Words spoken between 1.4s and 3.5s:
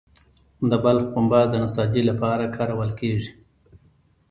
د نساجي لپاره کارول کیږي